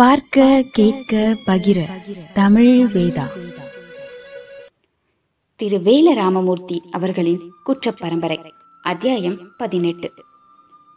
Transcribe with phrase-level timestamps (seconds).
[0.00, 1.80] பார்க்க கேட்க பகிர.
[2.34, 3.22] தமிழ் வேதா.
[5.56, 8.40] திரு வேல ராமமூர்த்தி அவர்களின் குற்றப் பரம்பரை
[8.82, 10.12] அத்தியாயம் பதினெட்டு.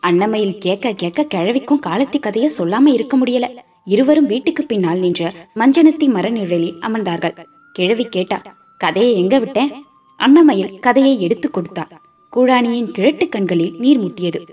[0.02, 3.58] அன்னமையில் கேட்க கேட்க கிழவிக்கும் காலத்தி கதைய சொல்லாம இருக்க முடியல.
[3.86, 7.46] இருவரும் வீட்டுக்கு பின்னால் நின்ற மஞ்சனத்தி மர நிழலில் அமர்ந்தார்கள்.
[7.74, 8.42] கிழவி கேட்டா
[8.78, 9.72] கதையை எங்க விட்டேன்?
[10.20, 12.02] அன்னமயில் கதையை எடுத்து கொடுத்தாள்
[12.36, 14.46] கூழானியின் கிழட்டு கண்களில் நீர் முட்டியது.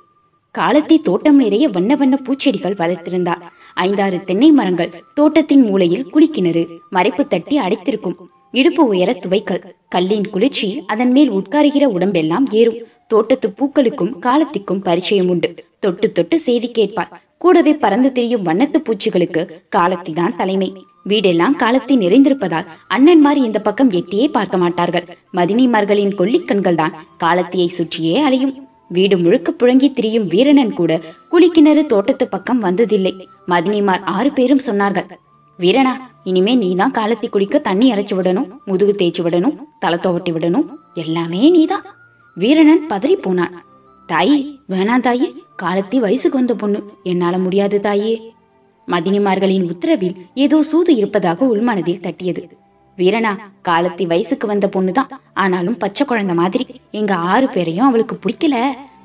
[0.59, 3.43] காலத்தி தோட்டம் நிறைய வண்ண வண்ண பூச்செடிகள் வளர்த்திருந்தார்.
[3.75, 8.17] ஐந்தாறு தென்னை மரங்கள் தோட்டத்தின் மூலையில் குளிக்கிணறு மறைப்பு தட்டி அடைத்திருக்கும்.
[8.51, 12.79] இடுப்பு உயர துவைக்கல் கல்லின் குளிர்ச்சி அதன் மேல் உட்காருகிற உடம்பெல்லாம் ஏறும்.
[13.07, 15.65] தோட்டத்து பூக்களுக்கும் காலத்திற்கும் பரிச்சயம் உண்டு.
[15.79, 17.13] தொட்டு தொட்டு செய்தி கேட்பாள்.
[17.39, 20.85] கூடவே பறந்து திரியும் வண்ணத்து பூச்சிகளுக்கு காலத்தி தான் தலைமை.
[21.09, 25.17] வீடெல்லாம் காலத்தி நிறைந்திருப்பதால் அண்ணன்மார் இந்த பக்கம் எட்டியே பார்க்க மாட்டார்கள்.
[25.37, 28.69] மதினிமார்களின் கொல்லிக்கண்கள் தான் காலத்தியை சுற்றியே அலையும்.
[28.95, 30.93] வீடு முழுக்க புழங்கி திரியும் வீரனன் கூட
[31.31, 33.13] குளிக்கிணறு தோட்டத்து பக்கம் வந்ததில்லை.
[33.49, 35.09] மதினிமார் ஆறு பேரும் சொன்னார்கள்
[35.59, 35.93] வீரனா
[36.25, 41.85] இனிமே நீதான் காலத்தி குளிக்க தண்ணி அரைச்சு விடணும் முதுகு தேய்ச்சி விடணும் தலை துவட்டி விடணும் எல்லாமே நீதான்.
[42.37, 43.55] வீரனன் பதறி போனான்
[44.09, 45.29] தாயி வேணாம் தாயி
[45.63, 48.15] காலத்தி வயசுக்கு வந்த பொண்ணு என்னால முடியாது தாயே.
[48.89, 52.43] மதினிமார்களின் உத்தரவில் ஏதோ சூது இருப்பதாக உள்மனதில் தட்டியது.
[52.99, 53.33] வீரனா
[53.69, 58.57] காலத்தி வயசுக்கு வந்த பொண்ணுதான் ஆனாலும் பச்சை குழந்தை மாதிரி எங்க ஆறு பேரையும் அவளுக்கு பிடிக்கல.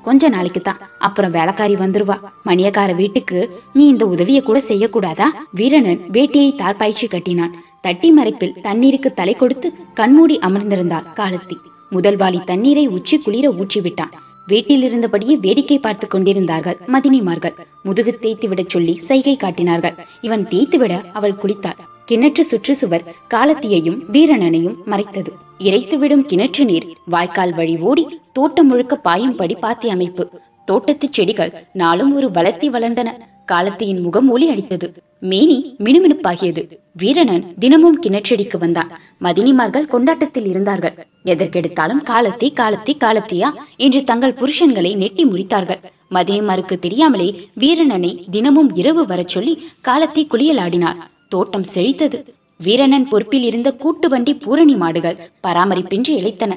[0.06, 0.80] கொஞ்ச நாளைக்கு தான்.
[1.06, 2.16] அப்புறம் வேலைக்காரி வந்துருவா.
[2.48, 3.38] மணியக்கார வீட்டுக்கு
[3.78, 5.28] நீ இந்த உதவியை கூட செய்யக்கூடாதா?
[5.60, 7.56] வீரனன் வேட்டியை தார்பாய்ச்சி கட்டினான்.
[7.86, 11.56] தட்டி மறைப்பில் தண்ணீருக்கு தலை கொடுத்து கண்மூடி அமர்ந்திருந்தாள் காலத்தி.
[11.90, 14.14] முதல் வாளி தண்ணீரை உச்சி குளிர ஊற்றி விட்டான்.
[14.52, 17.54] வீட்டில் இருந்தபடியே வேடிக்கை பார்த்து கொண்டிருந்தார்கள் மதினிமார்கள்.
[17.86, 19.98] முதுகு தேய்த்து விடச் சொல்லி சைகை காட்டினார்கள்.
[20.28, 21.80] இவன் தேய்த்து விட அவள் குளித்தாள்.
[22.10, 25.32] கிணற்று சுற்றுச்சுவர் காலத்தியையும் வீரணனையும் மறைத்தது.
[25.58, 30.30] இறைத்துவிடும் கிணற்று நீர் வாய்க்கால் வழி ஓடி தோட்டம் முழுக்க பாயும்படி பாத்தி அமைப்பு.
[30.64, 33.08] தோட்டத்து செடிகள் நாளும் ஒரு வளர்த்தி வளர்ந்தன.
[33.52, 34.92] காலத்தியின் முகம் ஒளி அடித்தது.
[35.20, 36.78] மேனி மினுமினுப்பாகியது.
[37.02, 39.00] வீரனன் தினமும் கிணற்றடிக்கு வந்தான்.
[39.22, 41.06] மதினிமார்கள் கொண்டாட்டத்தில் இருந்தார்கள்.
[41.24, 45.82] எதற்கெடுத்தாலும் காலத்தி காலத்தி காலத்தியா என்று தங்கள் புருஷன்களை நெட்டி முறித்தார்கள்.
[46.10, 51.14] மதினிமாருக்கு தெரியாமலே வீரனனை தினமும் இரவு வரச் சொல்லி காலத்தி குளியலாடினாள்.
[51.28, 52.18] தோட்டம் செழித்தது.
[52.60, 56.52] வீரனன் பொறுப்பில் இருந்த கூட்டு வண்டி பூரணி மாடுகள் பராமரிப்பின்றி இழைத்தன.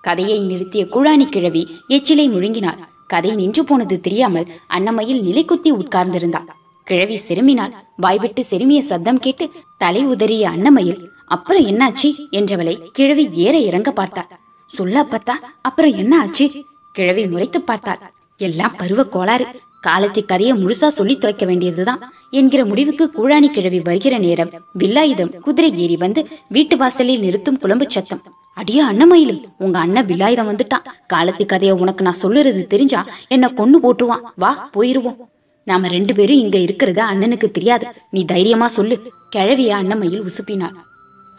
[0.00, 2.82] கதையை நிறுத்திய குழானி கிழவி எச்சிலை முழுங்கினாள்.
[3.06, 6.48] கதை நின்று போனது தெரியாமல் அன்னமையில் நிலைக்குத்தி உட்கார்ந்திருந்தாள்.
[6.84, 7.72] கிழவி செருமினாள்.
[7.96, 12.08] வாய்விட்டு செருமிய சத்தம் கேட்டு தலை உதறிய அன்னமையில் அப்புறம் என்னாச்சு?
[12.32, 14.30] என்றவளை கிழவி ஏற இறங்க பார்த்தாள்.
[14.72, 16.46] சொல்ல அப்பத்தா அப்புறம் என்ன ஆச்சு?
[16.92, 18.02] கிழவி முறைத்து பார்த்தாள்.
[18.40, 19.46] எல்லாம் பருவ கோளாறு.
[19.86, 22.02] காலத்தை கதையை முழுசா சொல்லி துளைக்க வேண்டியதுதான்
[22.38, 24.50] என்கிற முடிவுக்கு கூழாணி கிழவி வருகிற நேரம்.
[24.78, 26.20] வில்லாயுதம் குதிரை ஏறி வந்து
[26.54, 28.22] வீட்டு வாசலில் நிறுத்தும் குழம்பு சத்தம்.
[28.60, 30.86] அடியா அன்னமயிலு உங்க அண்ணன் வில்லாயுதம் வந்துட்டான்.
[31.14, 34.24] காலத்தி கதையை உனக்கு நான் சொல்லுறது தெரிஞ்சா என்ன கொன்னு போட்டுருவான்.
[34.36, 35.18] வா போயிருவோம்.
[35.66, 37.86] நாம ரெண்டு பேரும் இங்க இருக்கிறது அண்ணனுக்கு தெரியாது.
[38.10, 38.96] நீ தைரியமா சொல்லு.
[39.34, 40.76] கிழவிய அண்ணமயில் உசுப்பினார்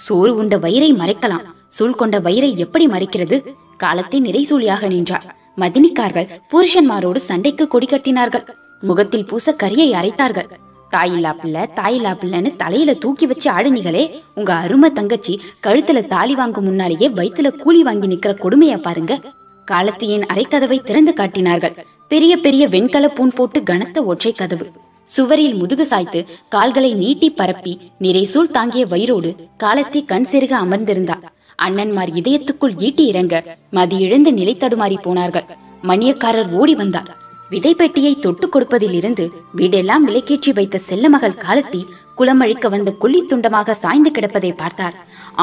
[0.06, 1.46] சோறு உண்ட வயிறை மறைக்கலாம்.
[1.78, 3.38] சொல் கொண்ட வயிறை எப்படி மறைக்கிறது?
[3.84, 5.28] காலத்தை நிறைசூலியாக நின்றார்
[5.62, 6.30] மதினிக்கார்கள்.
[6.52, 8.46] புருஷன்மாரோடு சண்டைக்கு கொடி கட்டினார்கள்.
[8.82, 10.50] முகத்தில் பூச கரியை அரைத்தார்கள்.
[10.92, 14.04] தாயில்லா பிள்ளை தாயில்லா பிள்ளைன்னு தலையில தூக்கி வச்சு ஆடுனீங்களே
[14.36, 19.20] உங்க அருமை தங்கச்சி கழுத்துல தாலி வாங்கும் முன்னாலேயே வயிற்றுல கூலி வாங்கி நிக்கிற கொடுமைய பாருங்க.
[19.68, 21.76] காலத்தியின் அரைக்கதவை திறந்து காட்டினார்கள்.
[22.08, 24.68] பெரிய பெரிய வெண்கல பூன் போட்டு கனத்த ஒற்றை கதவு.
[25.10, 26.20] சுவரில் முதுகு சாய்த்து
[26.50, 29.30] கால்களை நீட்டி பரப்பி நிறைசூல் தாங்கிய வயிறோடு
[29.64, 31.24] காலத்தி கண் செருக அமர்ந்திருந்தாள்
[31.60, 33.36] அண்ணன்மார் இதயத்துக்குள் ஈட்டி இறங்க
[33.78, 35.48] மதி இழந்து நிலை தடுமாறி போனார்கள்.
[35.90, 37.10] மணியக்காரர் ஓடி வந்தார்.
[37.52, 39.26] விதைப்பெட்டியை தொட்டு கொடுப்பதில் இருந்து
[39.58, 41.82] வீடெல்லாம் விலைக்கேற்றி வைத்த செல்லமகள் காலத்தி
[42.20, 44.96] குளமழிக்க வந்த கொல்லி துண்டமாக சாய்ந்து கிடப்பதை பார்த்தார்.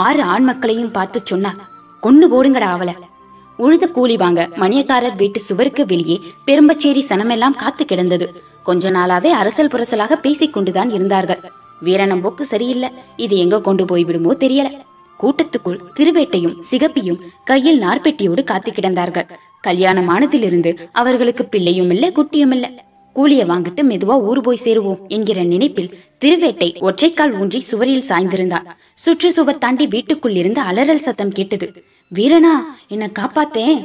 [0.05, 1.61] ஆறு ஆண் மக்களையும் பார்த்து சொன்னார்
[2.03, 2.93] கொன்னு போடுங்கடா அவள.
[3.59, 4.41] உழுத கூலி வாங்க.
[4.63, 8.27] மணியக்காரர் வீட்டு சுவருக்கு வெளியே பெரும்பச்சேரி சனமெல்லாம் காத்து கிடந்தது.
[8.69, 11.45] கொஞ்ச நாளாவே அரசல் புரசலாக பேசிக் கொண்டுதான் இருந்தார்கள்.
[11.83, 12.91] வீரனம் போக்கு சரியில்லை.
[13.25, 14.71] இது எங்க கொண்டு போய் விடுமோ தெரியல.
[15.23, 19.29] கூட்டத்துக்குள் திருவேட்டையும் சிகப்பியும் கையில் நார்பெட்டியோடு காத்து கிடந்தார்கள்.
[19.67, 26.69] கல்யாணமானதிலிருந்து அவர்களுக்கு பிள்ளையும் இல்ல குட்டியும் இல்ல கூலிய வாங்கிட்டு மெதுவா ஊர் போய் சேருவோம் என்கிற நினைப்பில் திருவேட்டை
[26.81, 28.67] ஒற்றைக்கால் ஊன்றி சுவரில் சாய்ந்திருந்தாள்.
[28.95, 31.85] சுற்று சுவர் தாண்டி வீட்டுக்குள் இருந்து அலறல் சத்தம் கேட்டது.
[32.15, 32.55] வீரனா
[32.89, 33.79] என்ன காப்பாத்தேன்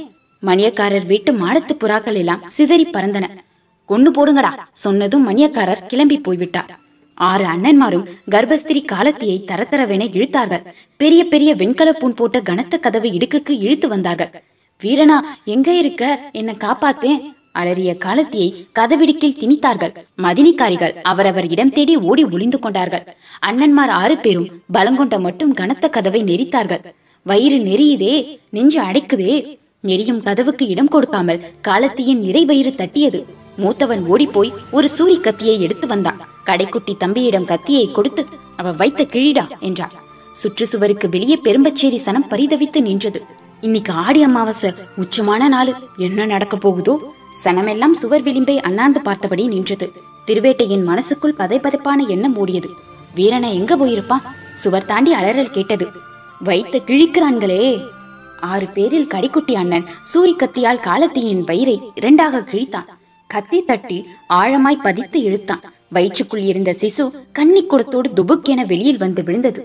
[0.43, 3.27] மணியக்காரர் வீட்டு மாடத்து புறாக்கள் எல்லாம் சிதறி பறந்தன.
[3.89, 6.78] கொன்னு போடுங்கடா சொன்னதும் மணியக்காரர் கிளம்பி போய்விட்டார்.
[7.19, 10.63] ஆறு அண்ணன்மாரும் கர்ப்பஸ்திரி காலத்தியை தரத்தரவென இழுத்தார்கள்.
[10.97, 14.31] பெரிய பெரிய வெண்கல பூன் போட்ட கனத்த கதவை இடுக்குக்கு இழுத்து வந்தார்கள்.
[14.83, 16.03] வீரனா எங்க இருக்க?
[16.31, 17.19] என்ன காப்பாத்தேன்
[17.51, 18.49] அலறிய காலத்தியை
[18.79, 19.93] கதவிடுக்கில் திணித்தார்கள்.
[20.17, 23.05] மதினிக்காரிகள் அவரவர் இடம் தேடி ஓடி ஒளிந்து கொண்டார்கள்.
[23.39, 26.83] அண்ணன்மார் ஆறு பேரும் பலங்கொண்ட மட்டும் கனத்த கதவை நெரித்தார்கள்.
[27.25, 28.13] வயிறு நெறியுதே
[28.49, 29.33] நெஞ்சு அடைக்குதே?
[29.87, 33.19] நெறியும் கதவுக்கு இடம் கொடுக்காமல் காலத்தியின் நிறை வயிறு தட்டியது.
[33.59, 36.27] மூத்தவன் ஓடிப்போய் ஒரு சூரி கத்தியை எடுத்து வந்தான்.
[36.45, 38.25] கடைக்குட்டி தம்பியிடம் கத்தியை கொடுத்து
[38.55, 39.59] அவ வைத்த கிழிடா?
[39.59, 43.25] என்றார் சுற்றுச்சுவருக்கு வெளியே பெரும்பச்சேரி சனம் பரிதவித்து நின்றது.
[43.61, 45.73] இன்னைக்கு ஆடி அமாவாசை உச்சமான நாள்.
[45.97, 47.13] என்ன நடக்க போகுதோ?
[47.43, 49.91] சனமெல்லாம் சுவர் விளிம்பை அண்ணாந்து பார்த்தபடி நின்றது.
[50.27, 52.69] திருவேட்டையின் மனசுக்குள் பதைப்பதைப்பான எண்ணம் ஓடியது.
[53.15, 55.87] வீரனை எங்க போயிருப்பான் சுவர் தாண்டி அலறல் கேட்டது.
[56.39, 57.87] வைத்து கிழிக்கிறான்களே.
[58.41, 62.85] ஆறு பேரில் கடிக்குட்டி அண்ணன் சூரி கத்தியால் காலத்தியின் வயிறை இரண்டாக கிழித்தான்.
[63.33, 63.97] கத்தி தட்டி
[64.33, 65.63] ஆழமாய் பதித்து இழுத்தான்.
[65.95, 69.61] வயிற்றுக்குள் இருந்த சிசு கன்னி குடத்தோடு துபுக்கென வெளியில் வந்து விழுந்தது.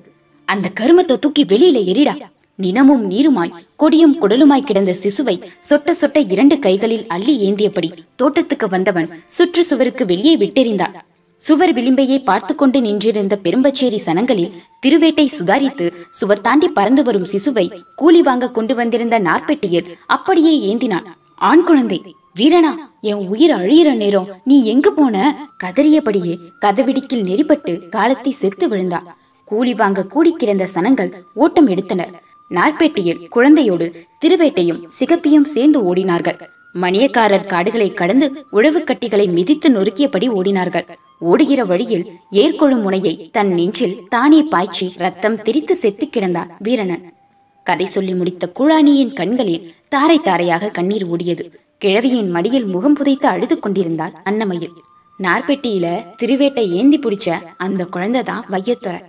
[0.48, 2.14] அந்த கருமத்தை தூக்கி வெளியில எரிடா
[2.58, 5.36] நினமும் நீருமாய் கொடியும் குடலுமாய் கிடந்த சிசுவை
[5.68, 10.96] சொட்ட சொட்ட இரண்டு கைகளில் அள்ளி ஏந்தியபடி தோட்டத்துக்கு வந்தவன் சுற்று சுவருக்கு வெளியே விட்டெறிந்தான்.
[11.36, 14.52] சுவர் விளிம்பையே பார்த்து கொண்டு நின்றிருந்த பெரும்பச்சேரி சனங்களில்
[14.86, 17.66] திருவேட்டை சுதாரித்து சுவர் தாண்டி பறந்து வரும் சிசுவை
[17.96, 21.08] கூலி வாங்க கொண்டு வந்திருந்த நாற்பெட்டியில் அப்படியே ஏந்தினான்.
[21.50, 21.98] ஆண் குழந்தை.
[22.38, 22.70] வீரனா
[23.00, 25.16] என் உயிர் அழியிற நேரம் நீ எங்கு போன?
[25.64, 29.06] கதறியபடியே கதவிடிக்கில் நெறிப்பட்டு காலத்தை செத்து விழுந்தான்
[29.44, 32.12] கூலி வாங்க கூடி கிடந்த சனங்கள் ஓட்டம் எடுத்தனர்.
[32.50, 33.86] நார்பேட்டையில் குழந்தையோடு
[34.24, 36.40] திருவேட்டையும் சிகப்பியும் சேர்ந்து ஓடினார்கள்.
[36.82, 40.86] மணியக்காரர் காடுகளை கடந்து உழவு கட்டிகளை மிதித்து நொறுக்கியபடி ஓடினார்கள்.
[41.18, 47.04] ஓடுகிற வழியில் ஏற்கொழு முனையை தன் நெஞ்சில் தானே பாய்ச்சி ரத்தம் திரித்து செத்து கிடந்தான் வீரனன்.
[47.62, 51.44] கதை சொல்லி முடித்த குழானியின் கண்களில் தாரை தாரையாக கண்ணீர் ஓடியது.
[51.78, 54.72] கிழவியின் மடியில் முகம் புதைத்து அழுது கொண்டிருந்தாள் அன்னமயில்.
[55.22, 59.02] நார்பெட்டியில திருவேட்டை ஏந்தி பிடிச்ச அந்த குழந்தை தான் வையத்துறை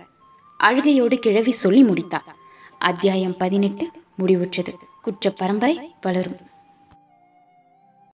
[0.64, 2.28] அழுகையோடு கிழவி சொல்லி முடித்தாள்.
[2.78, 4.74] அத்தியாயம் பதினெட்டு முடிவுற்றது.
[5.02, 6.36] குற்ற பரம்பரை வளரும்.